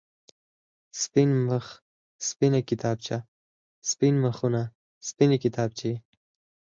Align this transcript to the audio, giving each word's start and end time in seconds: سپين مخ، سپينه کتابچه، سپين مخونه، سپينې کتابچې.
سپين 1.03 1.29
مخ، 1.47 1.65
سپينه 2.27 2.59
کتابچه، 2.69 3.17
سپين 3.89 4.15
مخونه، 4.23 4.61
سپينې 5.07 5.37
کتابچې. 5.43 5.93